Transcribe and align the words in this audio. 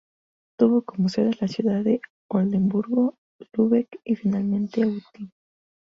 Tuvo 0.57 0.81
como 0.81 1.09
sedes 1.09 1.39
las 1.41 1.51
ciudades 1.51 1.83
de 1.85 2.01
Oldemburgo, 2.27 3.19
Lübeck 3.53 3.99
y 4.03 4.15
finalmente 4.15 4.81
Eutin. 4.81 5.31